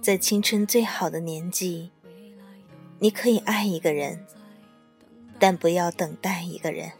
[0.00, 1.90] 在青春最好的年纪，
[2.98, 4.24] 你可以爱一个人，
[5.38, 6.92] 但不要等待一个人。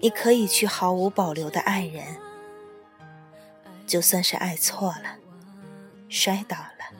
[0.00, 2.04] 你可以去毫无保留的爱人，
[3.86, 5.16] 就算是爱错了，
[6.08, 6.96] 摔倒了，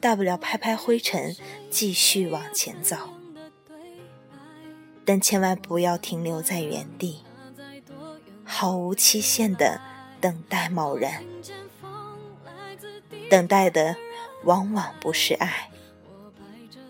[0.00, 1.36] 大不了拍拍灰尘，
[1.68, 2.96] 继续往前走。
[5.04, 7.22] 但千万不要停留在原地，
[8.44, 9.80] 毫无期限的
[10.20, 11.12] 等待某人。
[13.28, 13.96] 等待的
[14.44, 15.70] 往往不是爱，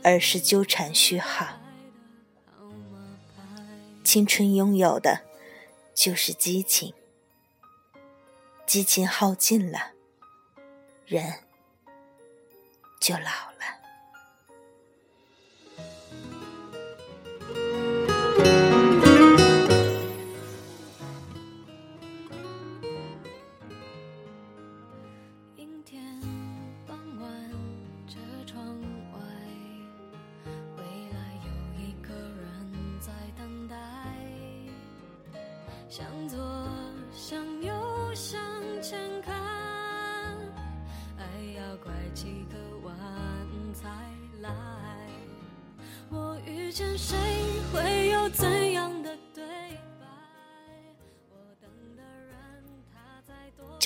[0.03, 1.47] 而是纠缠虚耗。
[4.05, 5.20] 青春拥有的
[5.95, 6.95] 就是激情，
[8.64, 9.92] 激情耗尽了，
[11.05, 11.41] 人
[13.00, 13.58] 就老了。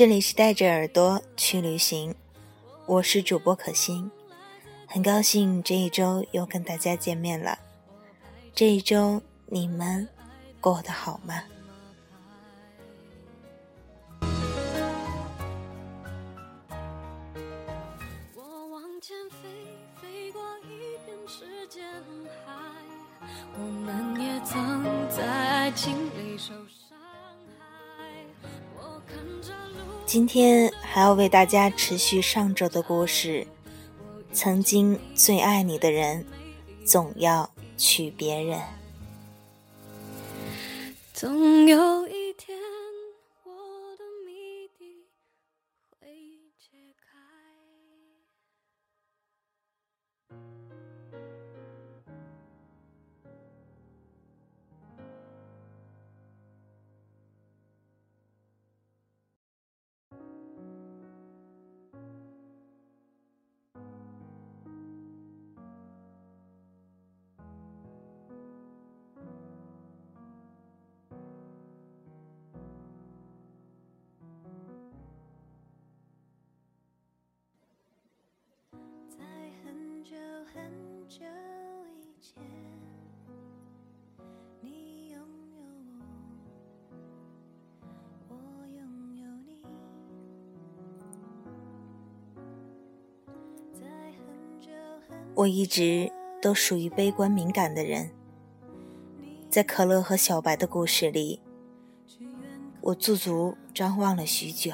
[0.03, 2.13] 这里是带着耳朵去旅行，
[2.87, 4.11] 我是主播可心，
[4.85, 7.57] 很高兴这一周又跟大家见面了。
[8.53, 10.09] 这一周你们
[10.61, 11.45] 过得好吗？
[30.13, 33.47] 今天还要为大家持续上周的故事。
[34.31, 36.27] 曾经最爱你的人，
[36.85, 38.61] 总要娶别人。
[41.15, 42.22] 总有一
[95.43, 98.11] 我一直都属于悲观敏感的人，
[99.51, 101.41] 在可乐和小白的故事里，
[102.81, 104.71] 我驻足张望了许久，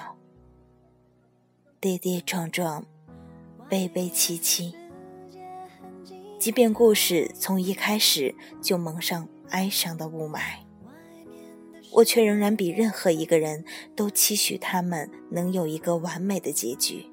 [1.80, 2.84] 跌跌撞撞，
[3.66, 4.74] 悲悲戚戚。
[6.38, 10.59] 即便故事从一开始就蒙上哀伤的雾霾，
[11.92, 13.64] 我却仍然比任何一个人
[13.97, 17.06] 都期许他们能有一个完美的结局。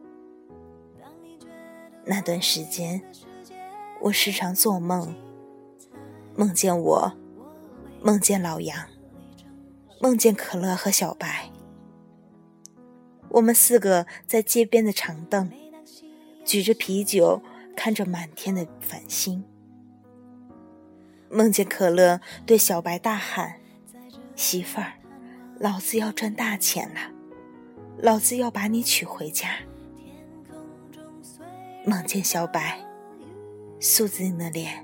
[2.06, 3.02] 那段时间，
[4.02, 5.16] 我时常做梦，
[6.36, 7.14] 梦见我，
[8.02, 8.88] 梦见老杨，
[10.00, 11.50] 梦见可乐和小白。
[13.30, 15.50] 我们四个在街边的长凳，
[16.46, 17.42] 举着啤酒，
[17.76, 19.44] 看着满天的繁星。
[21.30, 23.60] 梦见可乐对小白大喊
[24.38, 24.94] ：“媳妇儿，
[25.60, 27.12] 老子要赚大钱了，
[27.98, 29.50] 老子要把你娶回家。”
[31.84, 32.85] 梦见小白
[33.88, 34.84] 素净的脸，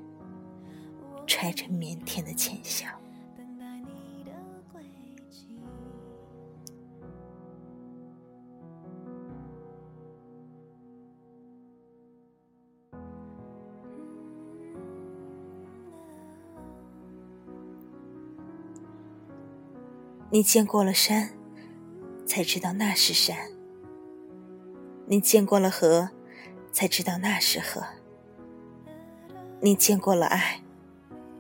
[1.26, 2.86] 揣着腼腆的浅笑。
[20.30, 21.32] 你见过了山，
[22.28, 23.36] 才知道那是山；
[25.08, 26.12] 你见过了河，
[26.72, 27.82] 才知道那是河；
[29.64, 30.60] 你见过了爱，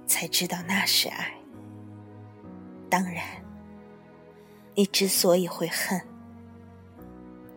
[0.05, 1.33] 才知道那是爱。
[2.87, 3.23] 当然，
[4.75, 5.99] 你之所以会恨，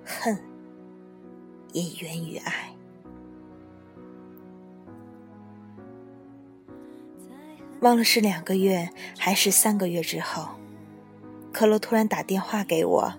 [0.05, 0.43] 恨
[1.73, 2.71] 也源于爱。
[7.81, 8.89] 忘了是两个月
[9.19, 10.49] 还是三个月之后，
[11.53, 13.13] 可乐突然打电话给我：“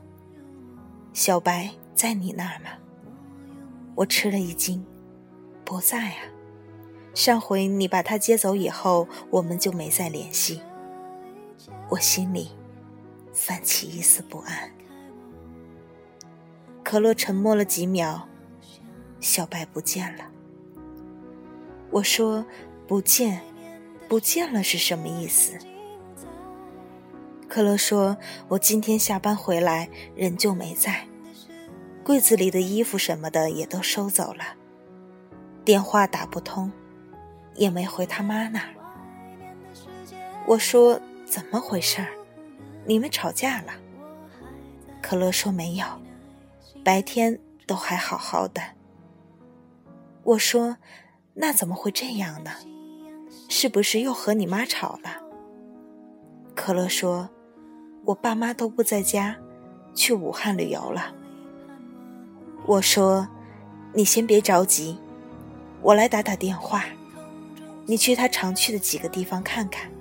[1.14, 2.72] 小白在你那儿吗？”
[3.94, 4.84] 我吃了一惊
[5.64, 6.24] ：“不在啊，
[7.16, 10.62] 上回你把他接走以后，我们就没再联系。”
[11.90, 12.52] 我心里
[13.34, 14.72] 泛起一丝不安。
[16.84, 18.28] 可乐沉默了几秒
[19.20, 20.26] ：“小白不见了。”
[21.90, 22.46] 我说
[22.86, 23.42] ：“不见。”
[24.08, 25.58] 不见了是什么意思？
[27.48, 28.16] 可乐说
[28.50, 31.08] ：“我今天下班回来，人就没在，
[32.04, 34.44] 柜子里的衣服什么的也都收走了，
[35.66, 36.72] 电话打不通，
[37.56, 38.70] 也没回他妈那儿。”
[40.46, 42.10] 我说：“怎么回事儿？
[42.86, 43.74] 你们吵架了？”
[45.02, 45.86] 可乐说：“没有，
[46.84, 48.62] 白天都还好好的。”
[50.24, 50.78] 我说
[51.36, 52.52] ：“那怎么会这样呢？”
[53.50, 55.22] 是不是又和你妈吵了？
[56.56, 57.30] 可乐说
[58.06, 59.36] ：“我爸妈都不在家，
[59.94, 61.14] 去武汉旅游了。”
[62.66, 63.28] 我说
[63.94, 64.98] ：“你先别着急，
[65.82, 66.86] 我来打打电话，
[67.86, 69.92] 你去他常去的几个地方看看，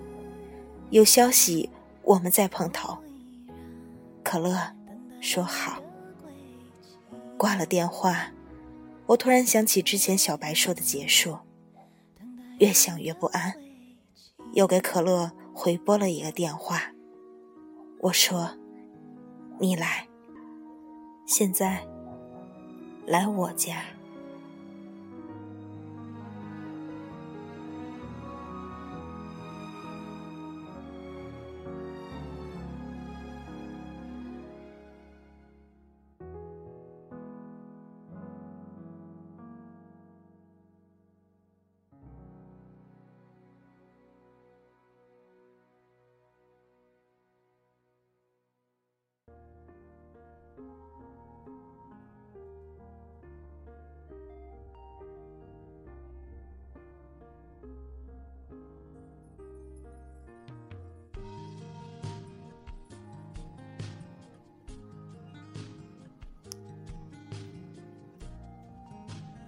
[0.90, 1.70] 有消息
[2.02, 2.98] 我们再碰头。”
[4.24, 4.56] 可乐
[5.20, 5.82] 说：“好。”
[7.36, 8.32] 挂了电话，
[9.06, 11.38] 我突然想起之前小白说的结束。
[12.58, 13.54] 越想越不安，
[14.52, 16.92] 又给可乐回拨了一个电话。
[18.00, 18.56] 我说
[19.58, 20.06] ：“你来，
[21.26, 21.84] 现在
[23.06, 23.82] 来我家。”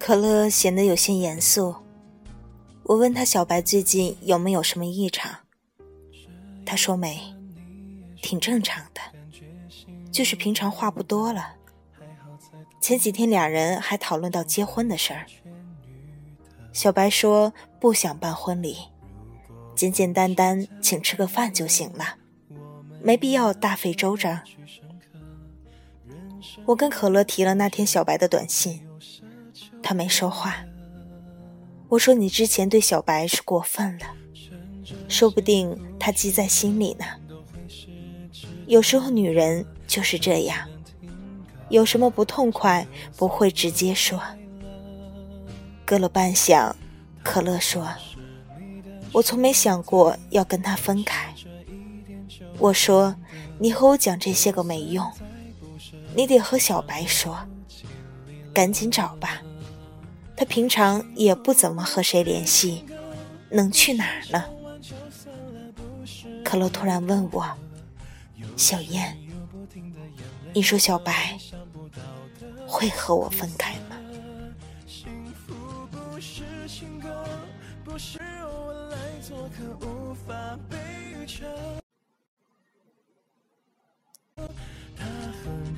[0.07, 1.75] 可乐显得有些严肃。
[2.85, 5.39] 我问他：“小白最近有没有什么异常？”
[6.65, 7.35] 他说：“没，
[8.23, 9.01] 挺正常的，
[10.13, 11.57] 就是平常话不多了。
[12.81, 15.27] 前几天两人还讨论到结婚的事儿。
[16.73, 18.77] 小白说不想办婚礼，
[19.75, 22.19] 简简单单请吃个饭就行了，
[23.03, 24.41] 没必要大费周章。”
[26.65, 28.86] 我跟可乐提了那天小白的短信。
[29.87, 30.57] 他没说话。
[31.89, 34.07] 我说：“你之前对小白是过分了，
[35.09, 37.05] 说不定他记在心里呢。
[38.67, 40.69] 有时候女人就是这样，
[41.69, 42.85] 有什么不痛快
[43.17, 44.21] 不会直接说。”
[45.87, 46.73] 隔了半晌，
[47.23, 47.89] 可乐说
[49.15, 51.33] ：“我从没想过要跟他分开。”
[52.59, 53.15] 我说
[53.61, 55.09] ：“你和我讲这些个没用，
[56.17, 57.39] 你得和小白说，
[58.53, 59.41] 赶紧找吧。”
[60.37, 62.85] 他平常也不怎么和谁联系，
[63.51, 64.45] 能去哪儿呢？
[66.45, 67.49] 可乐突然问我
[68.57, 69.17] ：“小燕，
[70.53, 71.39] 你说小白
[72.67, 73.97] 会和我分开吗？”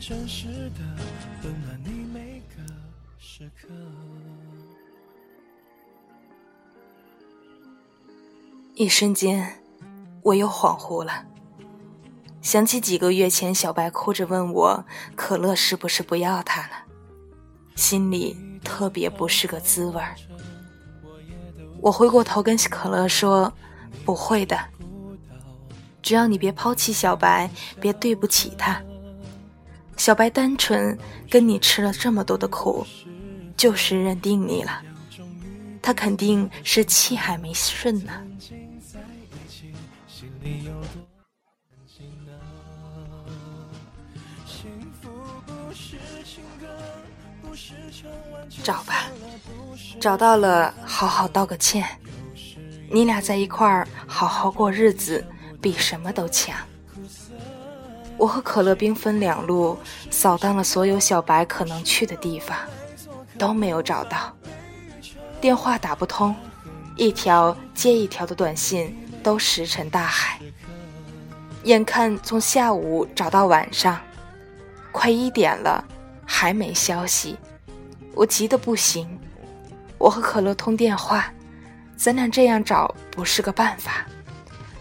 [0.01, 0.81] 真实的
[1.45, 2.73] 温暖你每个
[3.19, 3.69] 时刻。
[8.79, 9.61] 一瞬间，
[10.23, 11.25] 我又恍惚了，
[12.41, 14.85] 想起几个月前小白哭着问我
[15.17, 16.85] 可乐是不是不要他了，
[17.75, 20.15] 心里特别不是个滋味儿。
[21.81, 23.53] 我回过头跟可乐说
[24.07, 24.57] ：“不会的，
[26.01, 28.81] 只要你别抛弃小白，别对不起他。
[29.97, 30.97] 小白单纯
[31.29, 32.87] 跟你吃了这么多的苦，
[33.57, 34.81] 就是认定你了，
[35.83, 38.13] 他肯定是气还没顺呢。”
[40.19, 41.01] 心里有多
[41.71, 42.33] 安静呢？
[44.45, 44.69] 幸
[48.65, 49.09] 找吧，
[50.01, 51.87] 找到了，好好道个歉。
[52.91, 55.25] 你俩在一块儿好好过日子，
[55.63, 56.59] 比什么都强。
[58.17, 59.79] 我和可乐兵分两路，
[60.11, 62.59] 扫荡了所有小白可能去的地方，
[63.39, 64.37] 都没有找到。
[65.41, 66.35] 电话打不通，
[66.97, 70.39] 一条接一条的短信都石沉大海。
[71.65, 74.01] 眼看从下午找到晚上，
[74.93, 75.85] 快一点了，
[76.25, 77.37] 还没消息，
[78.15, 79.19] 我急得不行。
[79.99, 81.33] 我和可乐通电话，
[81.97, 84.07] 咱俩这样找不是个办法。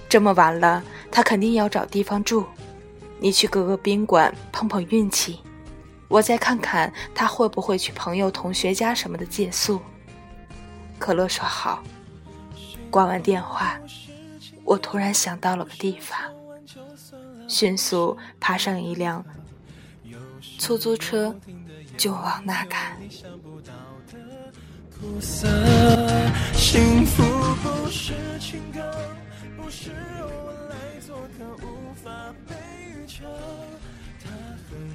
[0.07, 2.45] 这么晚了，他肯定要找地方住。
[3.19, 5.41] 你去各个宾馆碰碰运气，
[6.07, 9.81] 我再看看他会不会去朋友、同学家什么的借宿。
[10.99, 11.83] 可乐说好。
[12.89, 13.77] 挂完电话，
[14.67, 16.19] 我突然想到了个地方，
[17.47, 19.25] 迅速爬上一辆
[20.59, 21.33] 出租车，
[21.97, 22.99] 就往那赶。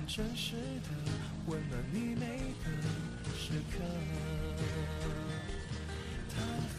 [0.07, 0.91] 真实的
[1.47, 2.26] 温暖你每
[2.62, 2.69] 个
[3.35, 4.42] 时刻。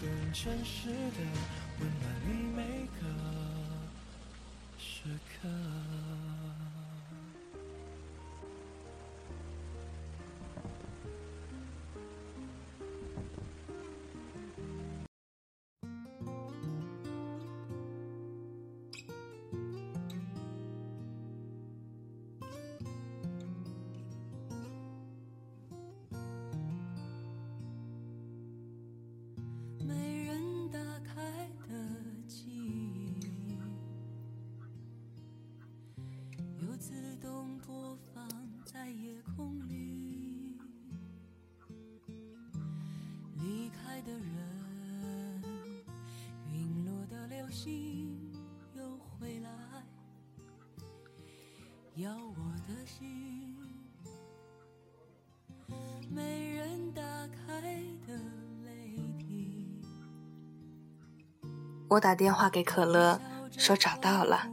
[0.03, 1.23] 它很真实的
[1.79, 2.61] 温暖你每
[2.99, 3.07] 个
[4.77, 5.03] 时
[5.41, 5.47] 刻。
[47.63, 48.09] 心
[48.75, 48.83] 又
[49.17, 49.49] 回来，
[51.95, 52.35] 要我
[52.67, 53.55] 的心。
[56.09, 57.61] 没人打开
[58.05, 58.13] 的
[58.65, 59.81] 泪滴。
[61.87, 63.21] 我打电话给可乐，
[63.57, 64.49] 说找到了，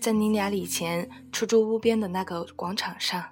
[0.00, 3.30] 在你俩以前出租屋边的那个广场上。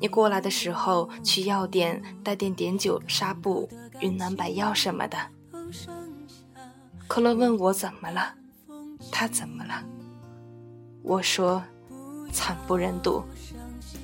[0.00, 3.68] 你过来的时候去药店带点碘酒、纱布、
[4.00, 5.18] 云南白药什么的。
[7.12, 8.32] 可乐问我怎么了，
[9.10, 9.84] 他怎么了？
[11.02, 11.62] 我说
[12.32, 13.22] 惨不忍睹，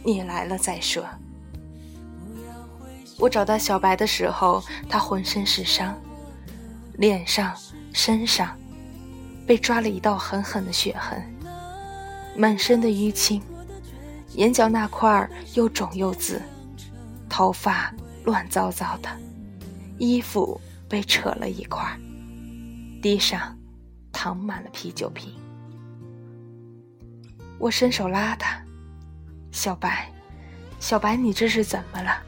[0.04, 1.02] 你来了再说。
[3.18, 5.98] 我找到小白的时候，他浑身是伤，
[6.98, 7.56] 脸上、
[7.94, 8.54] 身上
[9.46, 11.18] 被抓了一道狠狠的血痕，
[12.36, 13.40] 满身的淤青，
[14.34, 16.42] 眼角那块又肿又紫，
[17.26, 17.90] 头发
[18.24, 19.08] 乱糟糟的，
[19.96, 21.98] 衣服被扯了一块，
[23.00, 23.56] 地上
[24.12, 25.32] 躺满了啤酒瓶。
[27.58, 28.60] 我伸手拉他，
[29.50, 30.12] 小白，
[30.80, 32.22] 小白，你这是怎么了？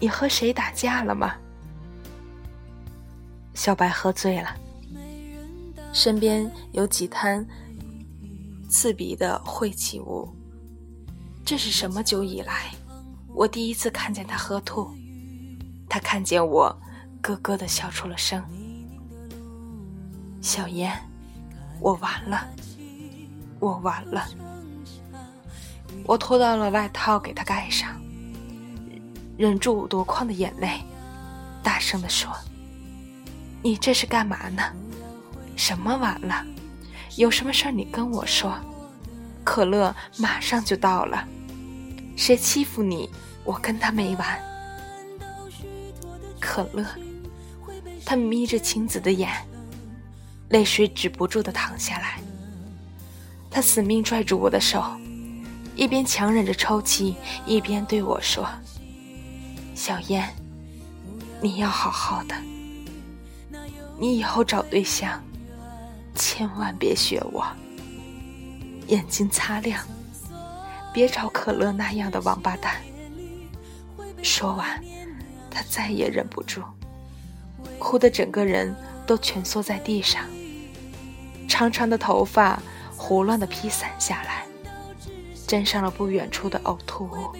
[0.00, 1.34] 你和谁打架了吗？
[3.54, 4.54] 小白喝醉了，
[5.92, 7.44] 身边有几滩
[8.68, 10.28] 刺鼻的晦气物。
[11.44, 12.70] 这是什么酒以来，
[13.34, 14.88] 我第一次看见他喝吐。
[15.88, 16.80] 他看见我，
[17.22, 18.40] 咯咯的笑出了声。
[20.48, 20.90] 小燕，
[21.78, 22.48] 我完了，
[23.60, 24.26] 我完了。
[26.06, 28.00] 我脱掉了外套给他盖上。
[29.36, 30.80] 忍住夺眶的眼泪，
[31.62, 32.34] 大声地说
[33.62, 34.62] ：“你这是干嘛呢？
[35.54, 36.42] 什么完了？
[37.16, 38.58] 有什么事儿你跟我说。
[39.44, 41.28] 可乐马上就到了。
[42.16, 43.10] 谁欺负你，
[43.44, 44.40] 我跟他没完。”
[46.40, 46.86] 可乐，
[48.06, 49.30] 他眯着青紫的眼，
[50.50, 52.18] 泪水止不住的淌下来。
[53.50, 54.84] 他死命拽住我的手，
[55.74, 58.48] 一边强忍着抽泣，一边对我说。
[59.74, 60.28] 小燕，
[61.40, 62.34] 你要好好的。
[63.98, 65.22] 你以后找对象，
[66.14, 67.46] 千万别学我。
[68.88, 69.84] 眼睛擦亮，
[70.92, 72.76] 别找可乐那样的王八蛋。
[74.22, 74.82] 说完，
[75.50, 76.62] 他再也忍不住，
[77.78, 78.74] 哭得整个人
[79.06, 80.24] 都蜷缩在地上，
[81.48, 82.62] 长长的头发
[82.96, 84.46] 胡乱的披散下来，
[85.48, 87.34] 沾上了不远处的呕吐物。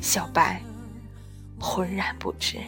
[0.00, 0.60] 小白。
[1.64, 2.58] 浑然不知。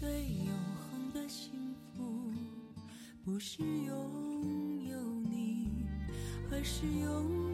[0.00, 2.30] 永恒的幸福，
[3.24, 4.96] 不是拥有
[5.28, 5.86] 你，
[6.52, 7.53] 而是拥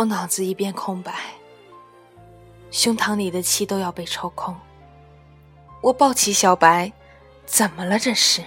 [0.00, 1.12] 我脑子一片空白，
[2.70, 4.58] 胸膛里的气都要被抽空。
[5.82, 6.90] 我抱起小白，
[7.44, 7.98] 怎么了？
[7.98, 8.42] 这是？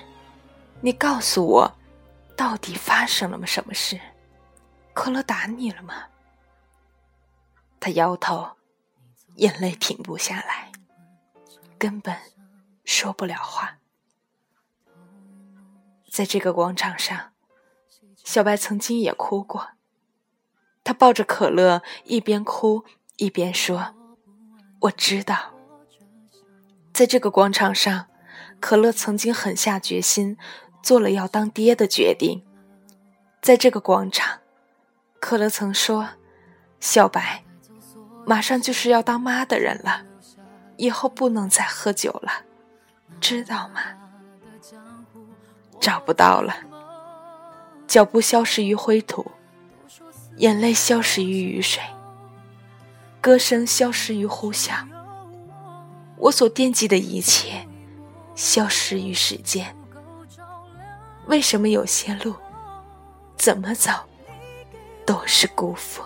[0.82, 1.72] 你告诉我，
[2.36, 3.46] 到底发生了？
[3.46, 4.02] 什么事？
[4.94, 6.06] 可乐打你了吗？
[7.80, 8.50] 他摇头，
[9.36, 10.72] 眼泪停不下来，
[11.78, 12.18] 根本
[12.84, 13.78] 说不了话。
[16.12, 17.34] 在这个广场上，
[18.24, 19.70] 小白曾经也哭过。
[20.84, 22.84] 他抱着可乐，一边哭
[23.16, 23.96] 一边说
[24.82, 25.54] ：“我知道，
[26.94, 28.08] 在这个广场上，
[28.60, 30.38] 可乐曾经狠下决心，
[30.82, 32.44] 做了要当爹的决定。
[33.42, 34.40] 在这个广场，
[35.20, 36.10] 可乐曾说
[36.80, 37.44] ：‘小白，
[38.26, 40.04] 马上就是要当妈的人了，
[40.78, 42.44] 以后不能再喝酒了，
[43.22, 43.82] 知道吗？’”
[45.80, 46.56] 找不到了，
[47.86, 49.30] 脚步消失于灰土，
[50.38, 51.82] 眼泪消失于雨水，
[53.22, 54.74] 歌声消失于呼啸，
[56.18, 57.68] 我所惦记的一切
[58.34, 59.76] 消失于时间。
[61.28, 62.34] 为什么有些路，
[63.38, 63.92] 怎么走，
[65.06, 66.04] 都是辜负？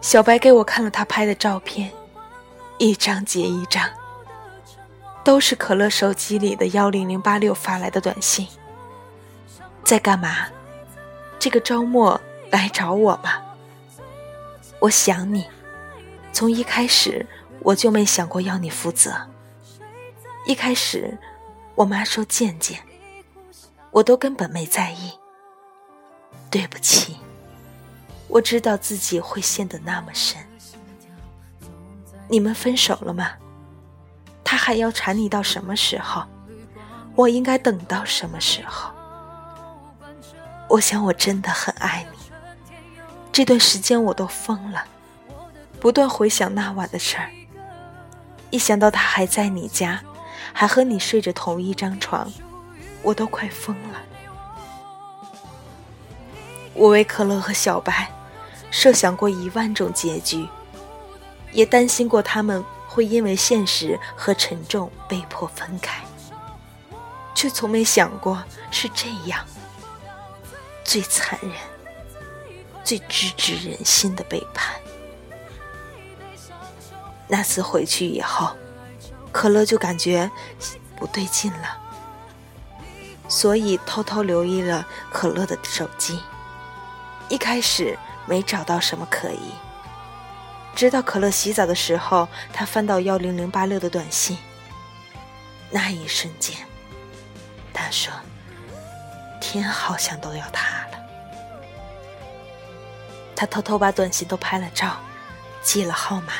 [0.00, 1.90] 小白给我看了他拍的照片，
[2.78, 3.88] 一张接一张。
[5.24, 8.46] 都是可乐手机里的幺零零八六发来的短信。
[9.84, 10.48] 在干嘛？
[11.38, 12.18] 这个周末
[12.50, 13.42] 来找我吧？
[14.80, 15.46] 我想你，
[16.32, 17.26] 从一开始
[17.60, 19.28] 我就没想过要你负责。
[20.46, 21.18] 一开始，
[21.74, 22.80] 我妈说见见，
[23.90, 25.12] 我都根本没在意。
[26.50, 27.18] 对不起，
[28.28, 30.40] 我知道自己会陷得那么深。
[32.28, 33.32] 你们分手了吗？
[34.42, 36.24] 他还要缠你到什么时候？
[37.14, 38.90] 我应该等到什么时候？
[40.68, 42.17] 我想我真的很爱你。
[43.38, 44.84] 这段时间我都疯了，
[45.78, 47.30] 不断回想那晚的事儿。
[48.50, 50.02] 一想到他还在你家，
[50.52, 52.28] 还和你睡着同一张床，
[53.00, 54.00] 我都快疯了。
[56.74, 58.10] 我为可乐和小白
[58.72, 60.44] 设想过一万种结局，
[61.52, 62.64] 也担心过他们。
[62.88, 66.02] 会因为现实和沉重被迫分开，
[67.36, 69.44] 却从没想过是这样
[70.82, 71.52] 最残忍、
[72.88, 74.74] 最直指人心的背叛。
[77.26, 78.56] 那次回去以后，
[79.30, 80.30] 可乐就感觉
[80.96, 81.78] 不对劲了，
[83.28, 86.18] 所以偷偷留意了可乐的手机。
[87.28, 89.52] 一开始没找到什么可疑。
[90.74, 94.38] 直到可乐洗澡的时候，他翻到幺零零八六的短信。
[95.68, 96.56] 那一瞬间，
[97.74, 98.10] 他说
[99.42, 100.97] ：“天好像都要塌了。”
[103.38, 104.96] 他偷偷把短信都拍了照，
[105.62, 106.32] 记了号码，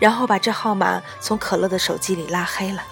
[0.00, 2.82] 然后把这号码从可乐的手机里拉黑了。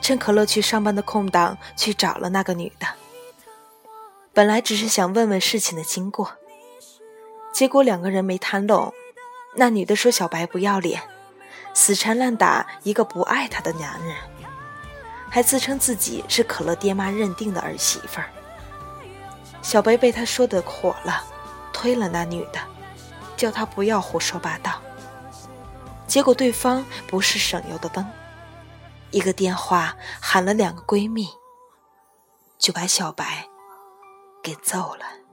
[0.00, 2.86] 趁可乐去上班的空档，去找了那个女的。
[4.32, 6.34] 本来只是想问问事情的经过，
[7.52, 8.94] 结果两个人没谈拢。
[9.56, 11.02] 那女的说：“小白不要脸，
[11.74, 14.14] 死缠烂打一个不爱她的男人，
[15.28, 18.30] 还自称自己是可乐爹妈认定的儿媳妇儿。”
[19.60, 21.24] 小白被他说的火了，
[21.74, 22.58] 推了那女的，
[23.36, 24.80] 叫她不要胡说八道。
[26.06, 28.06] 结果对方不是省油的灯，
[29.10, 31.28] 一个电话喊了两个闺蜜，
[32.58, 33.46] 就把小白
[34.42, 35.23] 给揍了。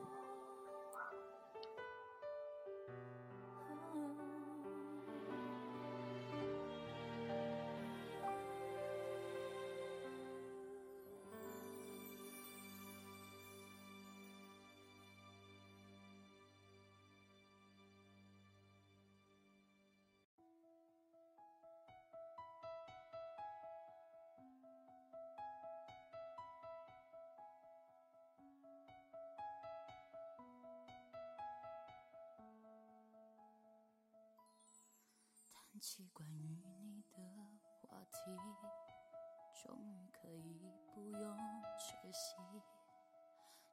[40.51, 40.59] 于
[40.93, 41.37] 可以不用
[41.77, 42.35] 缺席，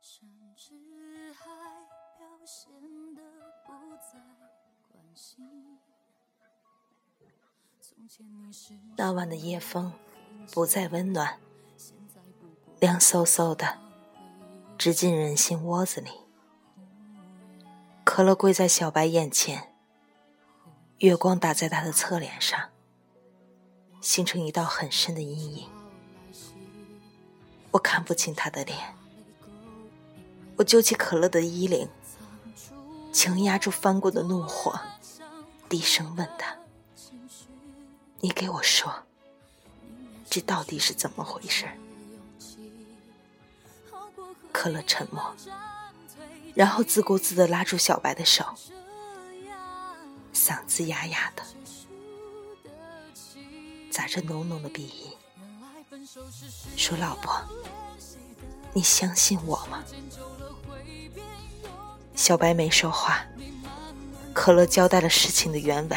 [0.01, 0.73] 甚至
[1.35, 1.51] 还
[2.17, 2.73] 表现
[3.15, 3.23] 得
[3.67, 4.19] 不再
[4.91, 5.79] 关心。
[8.97, 9.93] 那晚的夜风
[10.53, 11.39] 不再温暖，
[12.81, 13.79] 凉飕飕的，
[14.79, 16.11] 直进人心窝子里。
[18.05, 19.75] 可乐跪在小白眼前。
[20.99, 22.71] 月光打在他的侧脸上，
[24.01, 25.71] 形成一道很深的阴影。
[27.71, 28.97] 我看不清他的脸。
[30.57, 31.89] 我揪起可乐的衣领，
[33.13, 34.79] 强压住翻滚的怒火，
[35.69, 36.57] 低声问他
[38.21, 39.05] ：“你给我说，
[40.29, 41.69] 这到底是怎么回事？”
[44.51, 45.37] 可乐沉默，
[46.55, 48.45] 然后自顾自地拉住小白的手，
[50.35, 51.45] 嗓子哑哑的，
[53.93, 55.13] 杂着浓浓的鼻音，
[56.77, 57.39] 说：“老婆，
[58.73, 59.85] 你相信我吗？”
[62.15, 63.23] 小白没说话，
[64.33, 65.97] 可乐交代了事情的原委。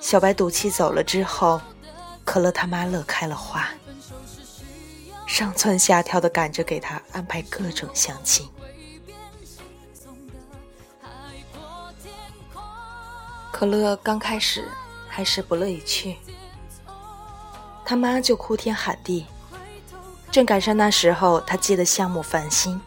[0.00, 1.60] 小白赌气走了之后，
[2.24, 3.68] 可乐他妈乐开了花。
[5.26, 8.48] 上蹿下跳的赶着给他安排各种相亲。
[13.52, 14.68] 可乐刚开始
[15.08, 16.16] 还是不乐意去，
[17.92, 19.26] 他妈就哭天喊地。
[20.30, 22.80] 正赶上那时候，他接的项目烦心，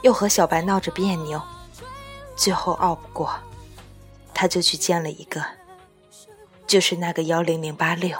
[0.00, 1.38] 又和小白闹着别扭，
[2.34, 3.38] 最后拗不过，
[4.32, 5.44] 他就去见了一个，
[6.66, 8.18] 就是那个幺零零八六，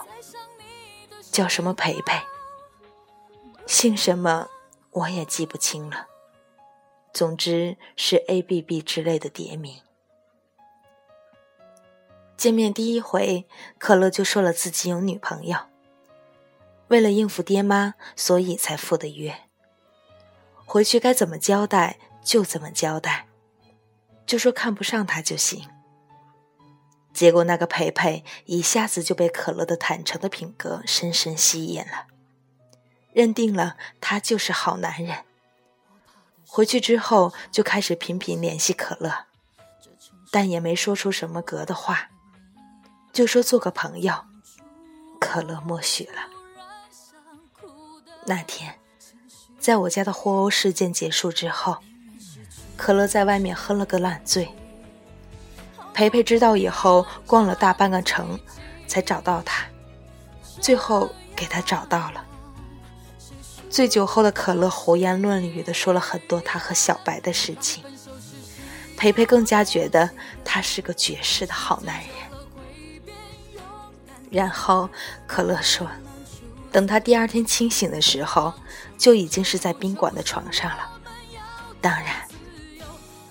[1.32, 2.20] 叫什么培培。
[3.66, 4.48] 姓什么
[4.90, 6.08] 我也记不清了，
[7.14, 9.80] 总之是 A B B 之类的叠名。
[12.36, 13.46] 见面第一回，
[13.78, 15.56] 可乐就说了自己有女朋友，
[16.88, 19.34] 为了应付爹妈，所以才赴的约。
[20.64, 23.26] 回去该怎么交代就怎么交代，
[24.26, 25.68] 就说看不上他就行。
[27.12, 32.06] 结果那个培培一下子就被可乐的坦诚的品格深深吸引了。
[33.12, 35.24] 认定了他就是好男人。
[36.46, 39.26] 回去之后就开始频频联系可乐，
[40.30, 42.10] 但也没说出什么格的话，
[43.12, 44.24] 就说做个朋友。
[45.18, 46.35] 可乐默许了。
[48.28, 48.74] 那天，
[49.58, 51.76] 在我家的互殴事件结束之后，
[52.76, 54.48] 可乐在外面喝了个烂醉。
[55.94, 58.38] 培培知道以后，逛了大半个城，
[58.88, 59.64] 才找到他，
[60.60, 62.24] 最后给他找到了。
[63.70, 67.84] 醉酒后的可乐胡言乱语的说了很多他和小白的事情，
[68.96, 70.10] 培培更加觉得
[70.44, 72.08] 他是个绝世的好男人。
[74.30, 74.90] 然后
[75.26, 75.88] 可乐说，
[76.76, 78.52] 等他第二天清醒的时候，
[78.98, 80.86] 就已经是在宾馆的床上了，
[81.80, 82.28] 当然，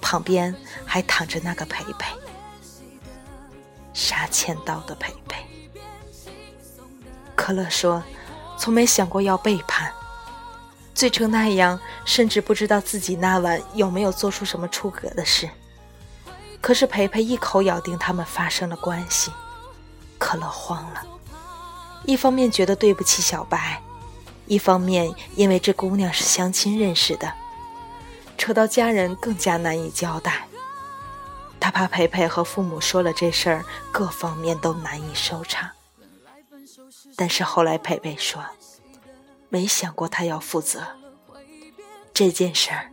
[0.02, 2.12] 旁边还躺着那个培培，
[3.94, 5.46] 杀千刀的培培。
[7.36, 8.02] 可乐说，
[8.58, 9.94] 从没想过要背叛。
[10.96, 15.48] 醉成那样，甚至不知道自己那晚有没有做出什么出格的事。
[16.60, 19.32] 可是培培一口咬定他们发生了关系，
[20.18, 21.04] 可乐慌了。
[22.06, 23.82] 一方面觉得对不起小白，
[24.48, 27.34] 一方面因为这姑娘是相亲认识的，
[28.38, 30.48] 扯到家人更加难以交代。
[31.60, 35.70] 他怕培培和父母说了这事儿，各方面都难以收场。
[37.16, 38.44] 但是后来培培说。
[39.48, 40.84] 没想过他要负责
[42.14, 42.92] 这件事儿，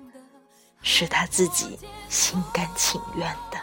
[0.81, 1.77] 是他自己
[2.09, 3.59] 心甘情愿的。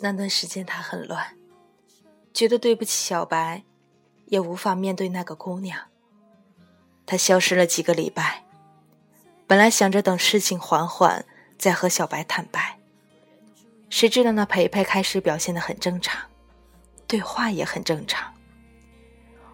[0.00, 1.36] 那段时间他很乱，
[2.32, 3.64] 觉得对不起小白，
[4.26, 5.88] 也无法面对那个姑娘。
[7.04, 8.44] 他消失了几个礼拜，
[9.48, 11.24] 本来想着等事情缓缓
[11.58, 12.78] 再和小白坦白，
[13.90, 16.20] 谁知道那培培开始表现的很正常，
[17.08, 18.32] 对话也很正常。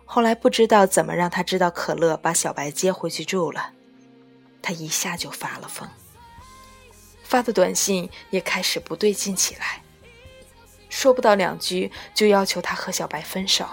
[0.05, 3.73] 后来不知道怎么让他知道可乐把小白接回去住了，
[4.61, 5.89] 他一下就发了疯，
[7.23, 9.81] 发的短信也开始不对劲起来。
[10.95, 13.67] 说不到两句，就要求他和小白分手。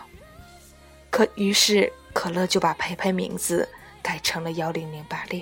[1.12, 3.70] 可于是可乐就把培培名字
[4.02, 5.40] 改成了幺零零八六。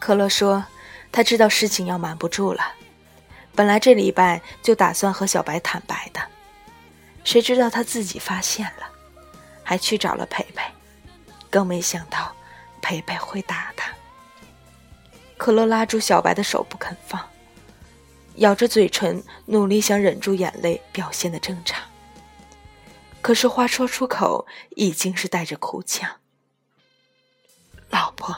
[0.00, 0.64] 可乐说，
[1.12, 2.72] 他知道事情要瞒不住了，
[3.54, 6.20] 本来这礼拜就打算和小白坦白的，
[7.22, 8.90] 谁知道他自己发现了，
[9.62, 10.64] 还去找了培培，
[11.48, 12.34] 更没想到
[12.82, 13.92] 培培会打他。
[15.36, 17.24] 可乐拉住小白的手不肯放，
[18.36, 21.82] 咬着嘴唇，努力想忍住眼泪，表现的正常。
[23.20, 26.10] 可是话说出口，已经是带着哭腔。
[27.90, 28.34] 老婆，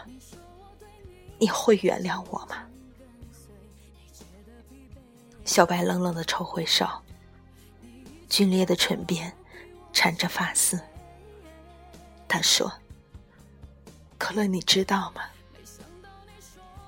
[1.38, 2.64] 你会原谅我吗？
[5.44, 6.86] 小白冷冷的抽回手，
[8.28, 9.32] 皲裂的唇边
[9.92, 10.80] 缠着发丝。
[12.26, 12.72] 他说
[14.18, 15.22] ：“可乐，你知道吗？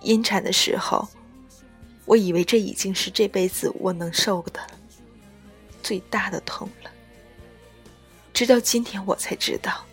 [0.01, 1.07] 引产的时候，
[2.05, 4.61] 我以为这已经是这辈子我能受的
[5.83, 6.90] 最大的痛了。
[8.33, 9.85] 直到今天，我才知道，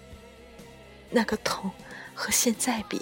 [1.09, 1.71] 那个痛
[2.13, 3.01] 和现在比，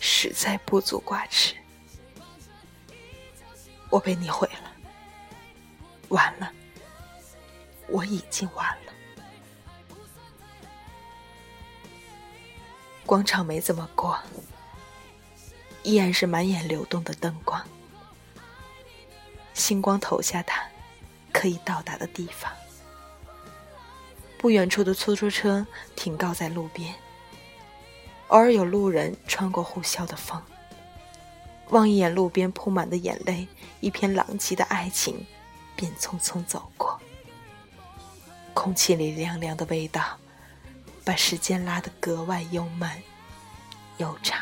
[0.00, 1.54] 实在不足挂齿。”
[3.88, 4.72] 我被你毁了，
[6.08, 6.52] 完了，
[7.88, 8.92] 我已经完了。
[13.06, 14.18] 广场没怎么过，
[15.84, 17.64] 依然是满眼流动的灯光，
[19.56, 20.62] 星光投下它
[21.32, 22.52] 可以到达的地方。
[24.36, 25.66] 不远处的出租车
[25.96, 26.94] 停靠在路边，
[28.28, 30.40] 偶尔有路人穿过呼啸的风。
[31.70, 33.48] 望一眼路边铺满的眼泪，
[33.80, 35.26] 一片狼藉的爱情，
[35.74, 37.00] 便匆匆走过。
[38.52, 40.18] 空气里凉凉的味道，
[41.02, 43.02] 把时间拉得格外悠慢、
[43.96, 44.38] 悠长。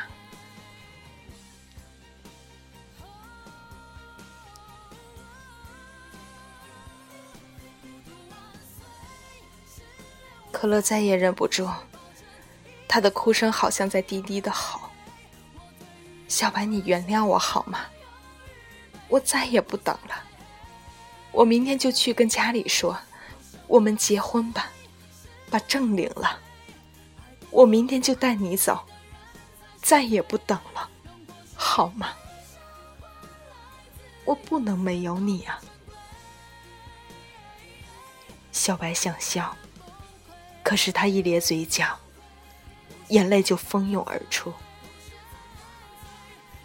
[10.64, 11.70] 可乐再也忍不住，
[12.88, 14.80] 他的哭声好像在低低的吼。
[16.26, 17.80] 小白，你原谅我好吗？
[19.08, 20.24] 我再也不等了。
[21.32, 22.98] 我明天就去跟家里说，
[23.66, 24.70] 我们结婚吧，
[25.50, 26.40] 把证领了。
[27.50, 28.86] 我明天就带你走，
[29.82, 30.88] 再也不等了，
[31.54, 32.08] 好吗？
[34.24, 35.60] 我不能没有你啊！
[38.50, 39.54] 小白想笑，
[40.74, 41.96] 可是他一咧嘴角，
[43.10, 44.52] 眼泪就蜂拥而出。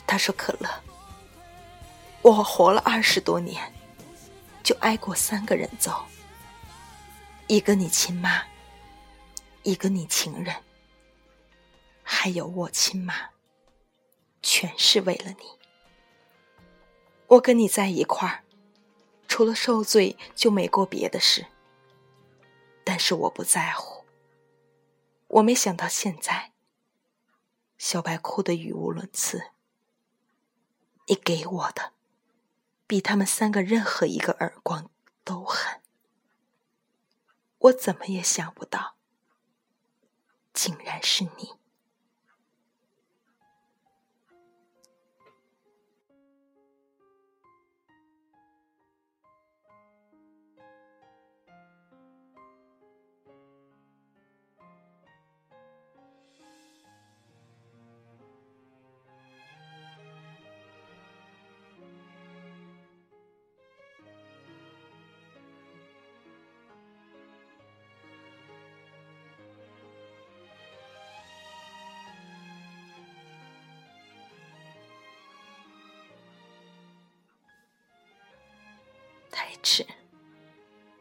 [0.08, 0.68] 他说：“可乐，
[2.24, 3.72] 我活了二十多年，
[4.64, 5.94] 就挨过三个人揍，
[7.46, 8.42] 一个你亲妈，
[9.62, 10.56] 一个你情人，
[12.02, 13.14] 还有我亲妈，
[14.42, 15.46] 全是为了你。
[17.28, 18.44] 我跟你在一块儿，
[19.28, 21.46] 除了受罪就没过别的事。
[22.84, 23.99] 但是我不在乎。
[25.30, 26.52] 我没想到现在，
[27.78, 29.52] 小白哭得语无伦次。”
[31.08, 31.94] 你给我的，
[32.86, 34.92] 比他们三个任何一个耳光
[35.24, 35.82] 都狠。
[37.58, 38.96] 我怎么也想不到，
[40.54, 41.59] 竟然是你。
[79.62, 79.86] 迟，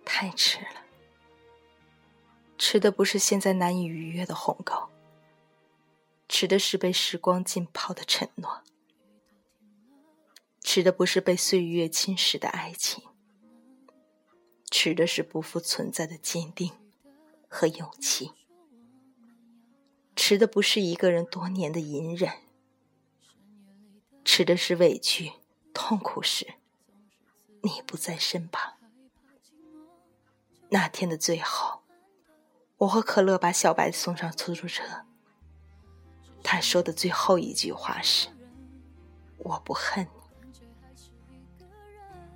[0.04, 0.84] 太迟了。
[2.58, 4.88] 迟的不是现在难以逾越的鸿沟，
[6.28, 8.62] 迟的是被时光浸泡的承诺，
[10.60, 13.04] 迟的不是被岁月侵蚀的爱情，
[14.70, 16.72] 迟的是不复存在的坚定
[17.48, 18.32] 和勇气，
[20.16, 22.32] 迟的不是一个人多年的隐忍，
[24.24, 25.32] 迟的是委屈、
[25.72, 26.57] 痛苦时。
[27.62, 28.74] 你不在身旁。
[30.70, 31.82] 那天的最后，
[32.76, 34.84] 我和可乐把小白送上出租车。
[36.42, 38.28] 他说的最后一句话是
[39.38, 41.68] ：“我不恨你。”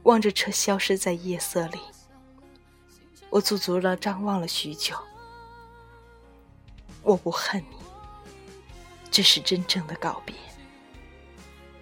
[0.04, 1.78] 望着车消失在夜色里，
[3.30, 4.96] 我足足的张望了许久。
[7.02, 7.76] 我不恨你，
[9.10, 10.34] 这是真正的告别，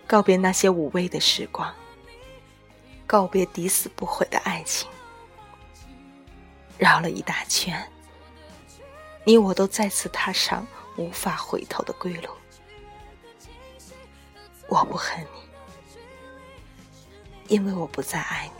[0.07, 1.75] 告别那些无味的时光。
[3.11, 4.89] 告别抵死不悔的爱情，
[6.79, 7.91] 绕了一大圈，
[9.25, 10.65] 你我都再次踏上
[10.97, 12.29] 无法回头的归路。
[14.69, 15.51] 我不恨你，
[17.49, 18.49] 因为我不再爱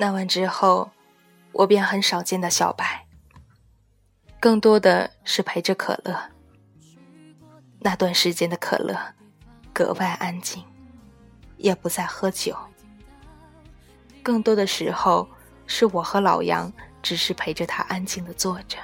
[0.00, 0.90] 那晚之后，
[1.52, 3.06] 我便很少见到小白，
[4.40, 6.18] 更多的是陪着可乐。
[7.80, 8.98] 那段时间的可乐
[9.74, 10.64] 格外安静，
[11.58, 12.56] 也不再喝酒。
[14.22, 15.28] 更多的时候，
[15.66, 18.78] 是我和老杨只是陪着他安静的坐着。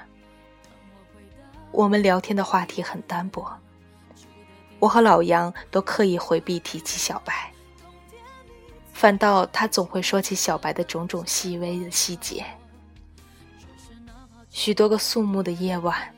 [1.72, 3.58] 我们聊天的话题很单薄，
[4.78, 7.50] 我和老杨都刻意回避提起小白，
[8.96, 12.42] 反倒他总会说起小白的种种细微的细节。
[14.48, 16.14] 许多个肃穆的夜晚，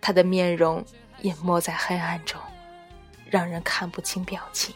[0.00, 0.82] 他的面容
[1.22, 2.40] 隐没在黑暗中，
[3.28, 4.72] 让人看不清表情。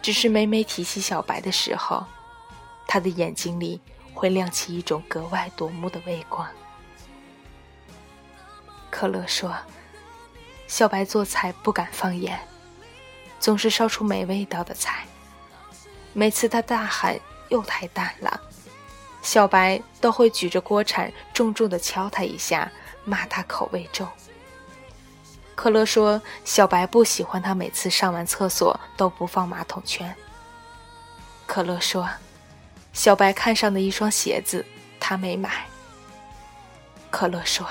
[0.00, 2.06] 只是每每提起小白的时候，
[2.88, 3.78] 他的眼睛里
[4.14, 6.48] 会亮起一种格外夺目的微光。
[8.88, 9.54] 可乐说
[10.66, 12.40] ：“小白做菜不敢放盐，
[13.38, 15.06] 总是烧出没味道的菜。
[16.18, 17.14] 每次他大喊
[17.50, 18.40] 又太淡了，
[19.20, 22.72] 小白都会举着锅铲重重的敲他一下，
[23.04, 24.08] 骂他口味重。”
[25.54, 30.16] 可乐说：“小白不喜欢他每次上完厕所都不放马桶圈。”
[31.44, 32.08] 可乐说
[32.94, 34.64] ：“小白看上的一双鞋子，
[34.98, 35.66] 他没买。”
[37.12, 37.68] 可乐说。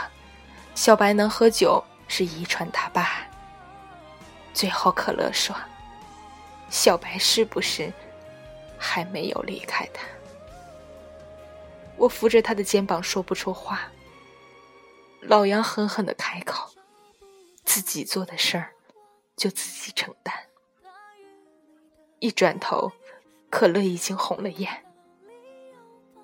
[0.76, 3.26] 小白能喝酒是遗传他爸。
[4.54, 5.56] 最后，可乐说
[6.70, 7.92] ：“小白是不是
[8.86, 10.06] 还没有离开他？”
[11.98, 13.92] 我扶着他的肩膀说不出话。
[15.22, 16.70] 老杨狠狠的开口
[17.66, 18.74] ：“自己做的事儿，
[19.36, 20.34] 就自己承担。”
[22.20, 22.92] 一转头，
[23.50, 24.86] 可乐已经红了眼。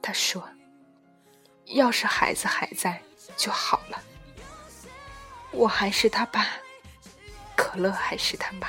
[0.02, 0.48] 他说
[1.66, 3.02] ：“要是孩子还在
[3.36, 4.04] 就好了。”
[5.52, 6.48] 我还是他爸，
[7.56, 8.68] 可乐还是他妈。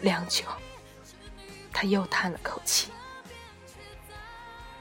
[0.00, 0.44] 良久，
[1.80, 2.90] 他又叹了口气：“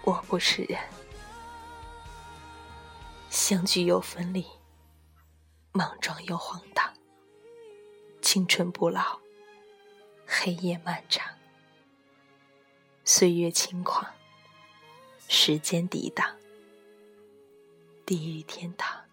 [0.02, 0.82] 我不是人。”
[3.30, 4.44] 相聚又分离，
[5.74, 6.92] 莽撞又荒唐。
[8.20, 9.20] 青春不老，
[10.26, 11.24] 黑夜漫长，
[13.06, 14.04] 岁月轻狂，
[15.30, 16.36] 时间抵挡，
[18.08, 19.06] 地狱天堂。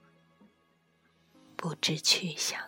[1.54, 2.58] 不知去向。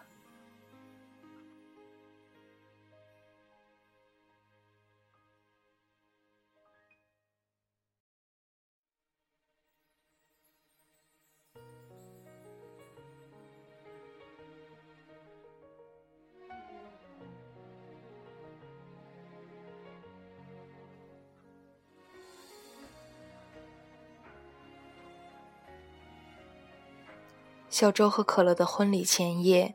[27.78, 29.74] 小周和可乐的婚礼前夜，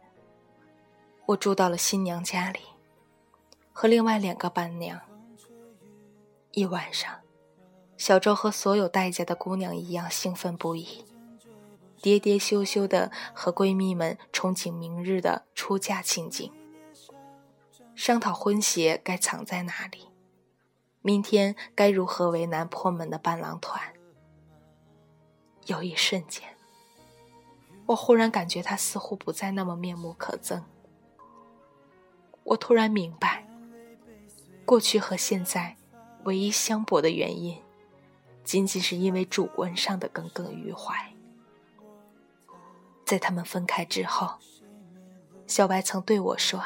[1.28, 2.60] 我住到了新娘家里，
[3.72, 5.00] 和另外两个伴娘。
[6.50, 7.20] 一晚上，
[7.98, 11.06] 小周和所有待嫁的姑娘一样兴奋不已，
[12.02, 16.52] 喋喋羞羞的和闺蜜们憧憬明日的出嫁情景，
[17.94, 20.08] 商讨婚鞋该藏在哪里，
[21.04, 23.94] 明天该如何为难破门的伴郎团。
[25.68, 26.58] 有一瞬间。
[27.92, 30.64] 我忽然感觉他似乎不再那么面目可憎。
[32.44, 33.46] 我突然明白，
[34.66, 35.76] 过去和现在
[36.24, 37.62] 唯一相悖的原因，
[38.46, 41.14] 仅仅是因为主观上的耿耿于怀。
[43.06, 44.36] 在他们分开之后，
[45.46, 46.64] 小白曾对我说：“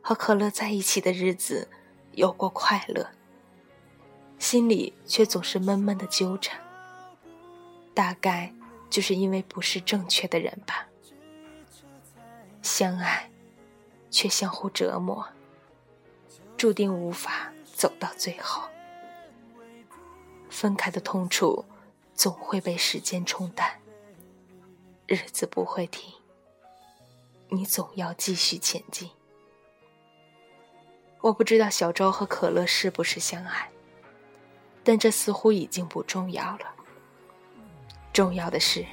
[0.00, 1.68] 和可乐在一起的日子
[2.12, 3.10] 有过快乐，
[4.38, 6.50] 心里却总是闷闷的揪着。
[7.92, 8.54] 大概……”
[8.92, 10.86] 就是因为不是正确的人吧，
[12.60, 13.30] 相爱，
[14.10, 15.26] 却相互折磨，
[16.58, 18.68] 注定无法走到最后。
[20.50, 21.64] 分开的痛楚
[22.14, 23.80] 总会被时间冲淡，
[25.06, 26.12] 日子不会停，
[27.48, 29.08] 你总要继续前进。
[31.22, 33.70] 我不知道小周和可乐是不是相爱，
[34.84, 36.74] 但这似乎已经不重要了。
[38.12, 38.84] 重要的是，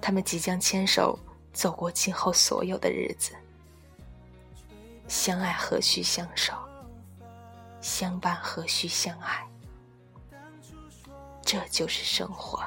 [0.00, 1.18] 他们即将牵手
[1.52, 3.32] 走过今后所有的日子。
[5.08, 6.52] 相爱何须相守，
[7.80, 9.44] 相伴何须相爱，
[11.42, 12.62] 这就是生活。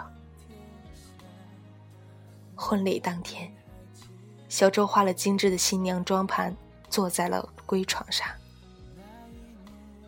[2.55, 3.53] 婚礼当天，
[4.49, 6.55] 小周化了精致的新娘妆盘，
[6.89, 8.27] 坐在了归床上。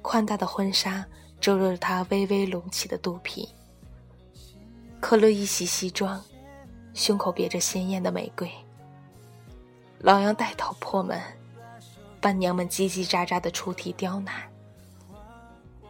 [0.02, 1.06] 宽大的婚纱
[1.40, 3.48] 遮住了她微微隆起的肚皮。
[5.08, 6.20] 可乐一袭西装，
[6.96, 8.52] 胸口别着鲜艳的玫瑰。
[10.00, 11.22] 老杨带头破门，
[12.20, 14.34] 伴娘们叽叽喳喳的出题刁难。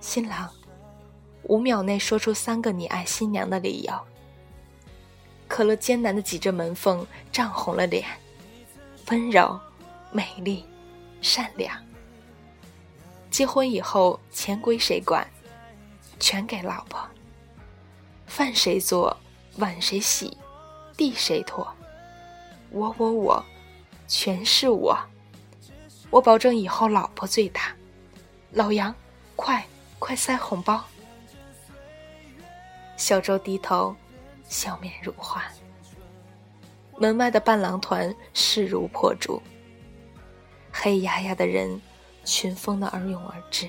[0.01, 0.51] 新郎，
[1.43, 3.93] 五秒内说出三个你爱新娘的理由。
[5.47, 8.05] 可乐艰难的挤着门缝，涨红了脸。
[9.09, 9.57] 温柔、
[10.11, 10.65] 美丽、
[11.21, 11.73] 善良。
[13.31, 15.25] 结婚以后，钱归谁管？
[16.19, 16.99] 全给老婆。
[18.27, 19.15] 饭谁做，
[19.57, 20.37] 碗谁洗，
[20.97, 21.67] 地谁拖？
[22.71, 23.45] 我我我，
[24.07, 24.97] 全是我。
[26.09, 27.75] 我保证以后老婆最大。
[28.51, 28.93] 老杨，
[29.35, 29.65] 快
[29.99, 30.83] 快塞红包。
[32.97, 33.95] 小周低头，
[34.47, 35.43] 笑面如花。
[36.97, 39.41] 门外的伴郎团势如破竹，
[40.71, 41.81] 黑压压的人
[42.23, 43.67] 群蜂的而涌而至，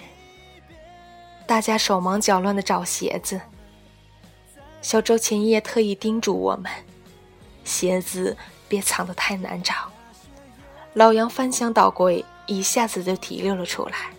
[1.46, 3.40] 大家手忙脚乱的找鞋子。
[4.86, 6.70] 小周前夜特意叮嘱我们，
[7.64, 8.36] 鞋子
[8.68, 9.74] 别藏得太难找。
[10.94, 14.12] 老杨翻箱倒柜，一下子就提溜了出来。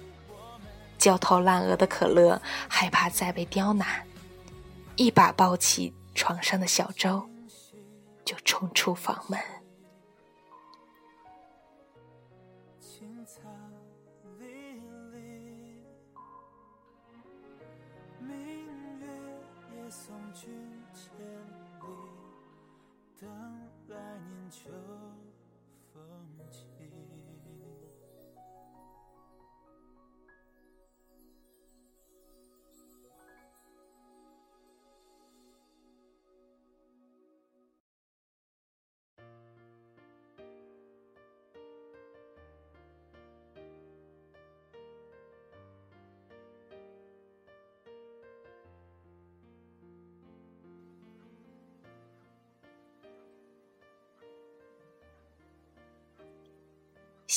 [0.97, 3.87] 焦头烂额的可乐害怕再被刁难，
[4.97, 7.29] 一把抱起床上的小周。
[8.25, 9.39] 就冲出房门。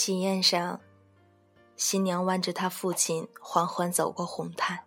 [0.03, 0.81] 喜宴上，
[1.77, 4.87] 新娘挽着她父亲缓缓走过红毯，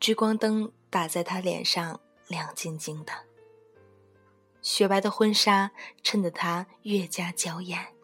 [0.00, 3.12] 聚光灯打在她脸上，亮晶晶的。
[4.62, 5.70] 雪白的婚纱
[6.02, 7.94] 衬得她越加娇艳。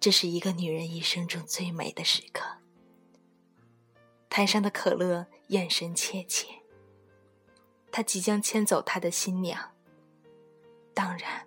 [0.00, 2.44] 这是一个女人一生中最美的时刻。
[4.28, 6.48] 台上的可乐眼神切切，
[7.92, 9.70] 他即将牵走他的新娘，
[10.92, 11.46] 当然，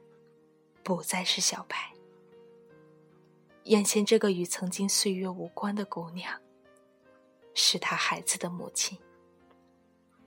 [0.82, 1.91] 不再是小白。
[3.66, 6.42] 眼前这个与曾经岁月无关的姑娘，
[7.54, 8.98] 是他孩子的母亲，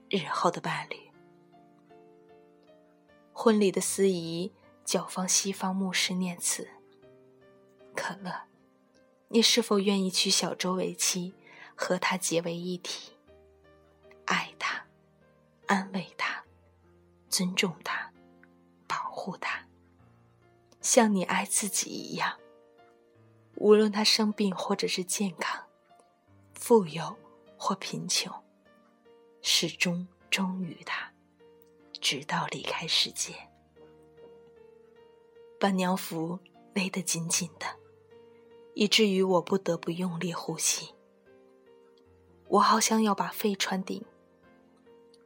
[0.09, 0.95] 日后的伴侣。
[3.33, 4.53] 婚礼的司仪
[4.85, 6.69] 教方西方牧师念词
[7.93, 8.43] ：“可乐，
[9.27, 11.33] 你是否愿意娶小周为妻，
[11.75, 13.17] 和他结为一体，
[14.23, 14.85] 爱他，
[15.67, 16.45] 安慰他，
[17.27, 18.13] 尊重他，
[18.87, 19.67] 保护他，
[20.79, 22.39] 像你爱自己一样？”
[23.57, 25.63] 无论他生病或者是健康，
[26.53, 27.15] 富有
[27.57, 28.33] 或贫穷，
[29.41, 31.11] 始终忠于他，
[32.01, 33.33] 直到离开世界。
[35.59, 36.37] 伴娘服
[36.73, 37.65] 勒得紧紧的，
[38.73, 40.93] 以至于我不得不用力呼吸。
[42.47, 44.03] 我好像要把肺穿顶。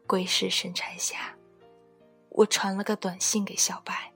[0.07, 1.35] 归市神差下，
[2.29, 4.11] 我传了个短信给小白，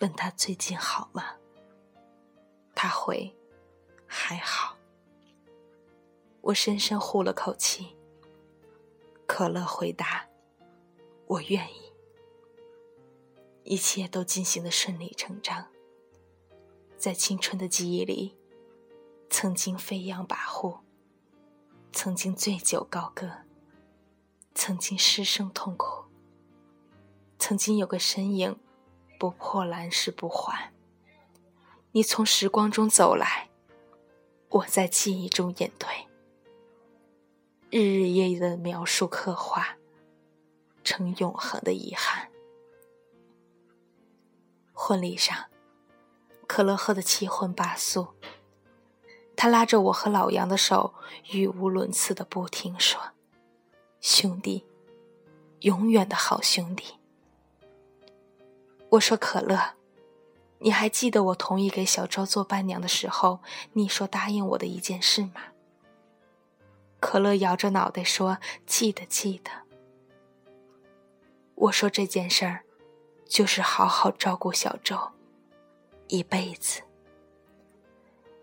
[0.00, 1.36] 问他最近好吗？
[2.80, 3.34] 他回
[4.06, 4.78] ：“还好。”
[6.40, 7.96] 我深深呼了口气。
[9.26, 10.28] 可乐回答
[11.26, 11.92] ：“我愿意。”
[13.64, 15.66] 一切都进行的顺理成章。
[16.96, 18.38] 在青春的记忆里，
[19.28, 20.78] 曾经飞扬跋扈，
[21.92, 23.28] 曾经醉酒高歌，
[24.54, 26.04] 曾经失声痛哭，
[27.40, 28.56] 曾经有个身影，
[29.18, 30.72] 不破烂时不还。
[31.98, 33.50] 你从时光中走来，
[34.50, 36.06] 我在记忆中隐退。
[37.70, 39.76] 日日夜夜的描述刻画，
[40.84, 42.30] 成永恒的遗憾。
[44.72, 45.46] 婚礼上，
[46.46, 48.14] 可乐喝得七荤八素，
[49.34, 50.94] 他拉着我和老杨的手，
[51.32, 53.00] 语无伦次的不停说
[54.00, 54.64] ：“兄弟，
[55.62, 56.94] 永远的好兄弟。”
[58.90, 59.74] 我说：“可乐。”
[60.60, 63.40] 你还记得我同意给小周做伴娘的时候，
[63.74, 65.42] 你说答应我的一件事吗？
[67.00, 69.50] 可乐摇着脑袋说：“记得，记得。”
[71.54, 72.64] 我说这件事儿，
[73.28, 74.98] 就是好好照顾小周，
[76.08, 76.82] 一辈子。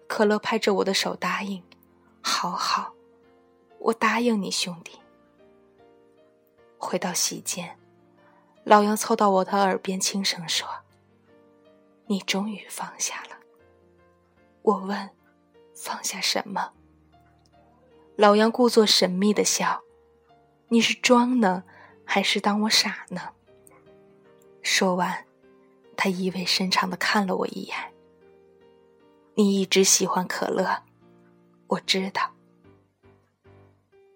[0.07, 1.61] 可乐拍着我的手答应
[2.23, 2.93] ：“好好，
[3.79, 4.99] 我答应你，兄弟。”
[6.79, 7.77] 回到席间，
[8.63, 10.84] 老杨凑到我的耳边轻声说。
[12.07, 13.37] 你终于放下了。
[14.61, 15.09] 我问
[15.75, 16.73] ：“放下什么？”
[18.15, 19.83] 老杨故作神秘的笑
[20.69, 21.63] ：“你是装呢，
[22.05, 23.33] 还是当我傻呢？”
[24.63, 25.25] 说完，
[25.95, 27.77] 他意味深长的看了我一眼。
[29.35, 30.83] 你一直喜欢可乐，
[31.67, 32.31] 我知道。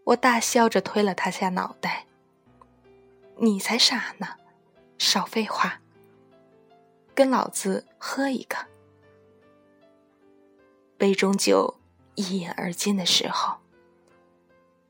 [0.06, 2.08] 我大笑着推了他下脑袋。
[3.38, 4.28] 你才傻呢，
[4.98, 5.82] 少废话。
[7.20, 8.56] 跟老子喝一个。
[10.98, 11.76] 杯中酒
[12.16, 13.58] 一饮而尽的时候，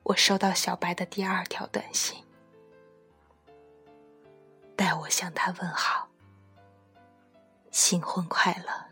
[0.04, 2.24] 我收到小白的第二条短信，
[4.76, 6.08] 代我向他问好，
[7.72, 8.89] 新婚快乐。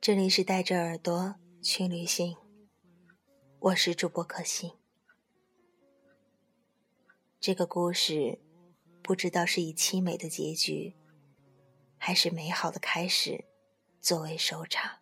[0.00, 2.36] 这里是带着耳朵去旅行，
[3.58, 4.72] 我是主播可心。
[7.40, 8.40] 这个故事
[9.02, 10.96] 不知道是以凄美的结局，
[11.98, 13.44] 还是美好的开始
[14.00, 15.00] 作为收场。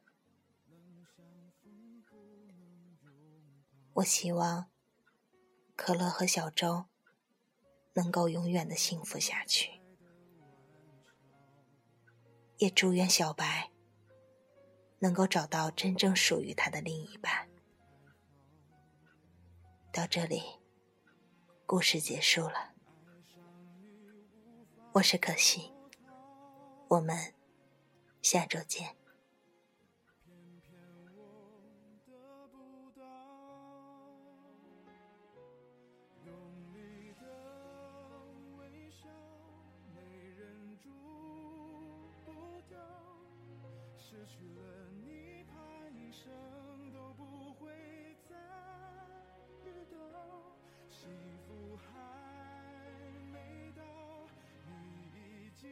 [3.92, 4.70] 我希望
[5.76, 6.86] 可乐和小周
[7.92, 9.82] 能够永远的幸福下去，
[12.56, 13.70] 也祝愿小白
[14.98, 17.48] 能够找到真正属于他的另一半。
[19.92, 20.42] 到这里，
[21.64, 22.72] 故事结束了。
[24.92, 25.72] 我是可心，
[26.88, 27.34] 我们
[28.22, 28.96] 下周见。
[36.24, 36.34] 用
[36.74, 37.26] 力的
[38.56, 39.08] 微笑，
[43.98, 44.75] 失去了
[51.06, 51.14] 幸
[51.46, 51.84] 福还
[53.32, 53.80] 没到，
[54.66, 54.72] 你
[55.14, 55.68] 已经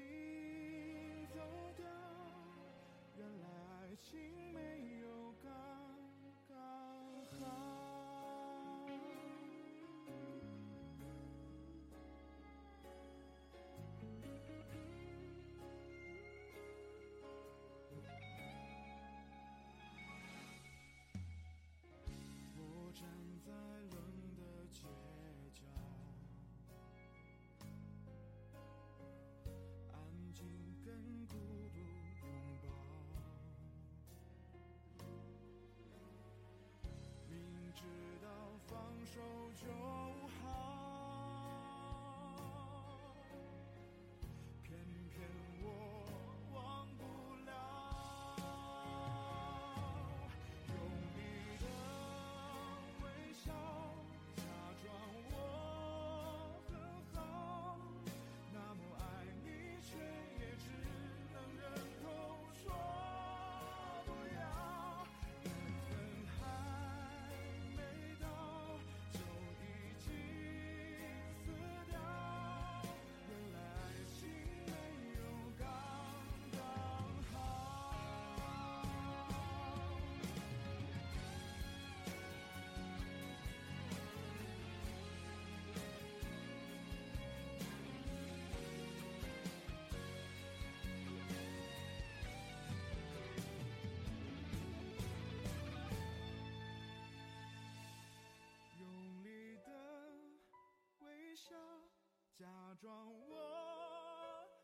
[102.75, 103.37] 假装我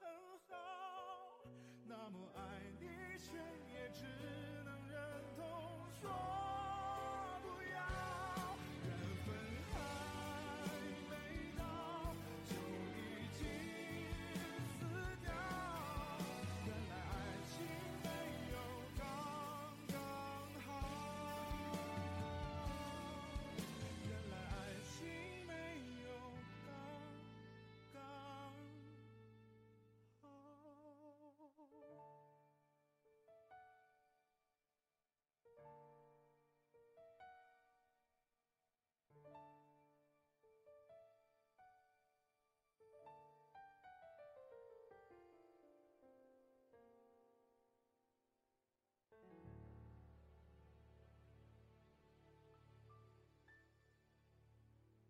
[0.01, 0.09] 很
[0.49, 1.45] 好，
[1.87, 2.30] 那么，